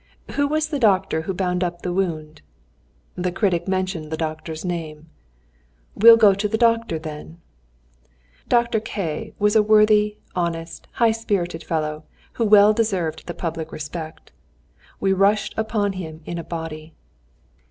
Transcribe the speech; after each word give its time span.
"Who 0.31 0.47
was 0.47 0.69
the 0.69 0.79
doctor 0.79 1.21
who 1.21 1.33
bound 1.35 1.63
up 1.63 1.83
the 1.83 1.93
wound?" 1.93 2.41
The 3.15 3.31
critic 3.31 3.67
mentioned 3.67 4.09
the 4.09 4.17
doctor's 4.17 4.65
name. 4.65 5.11
"We'll 5.93 6.17
go 6.17 6.33
to 6.33 6.47
the 6.47 6.57
doctor, 6.57 6.97
then." 6.97 7.39
Dr. 8.49 8.79
K 8.79 9.25
y 9.27 9.33
was 9.37 9.55
a 9.55 9.61
worthy, 9.61 10.17
honest, 10.35 10.87
high 10.93 11.11
spirited 11.11 11.63
fellow, 11.63 12.03
who 12.33 12.45
well 12.45 12.73
deserved 12.73 13.27
the 13.27 13.35
public 13.35 13.71
respect. 13.71 14.31
We 14.99 15.13
rushed 15.13 15.53
upon 15.55 15.93
him 15.93 16.21
in 16.25 16.39
a 16.39 16.43
body. 16.43 16.95